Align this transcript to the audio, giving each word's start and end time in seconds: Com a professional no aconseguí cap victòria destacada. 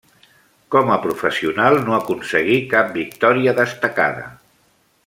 Com 0.75 0.89
a 0.93 0.97
professional 1.03 1.77
no 1.89 1.97
aconseguí 1.99 2.59
cap 2.73 2.91
victòria 2.99 3.57
destacada. 3.63 4.27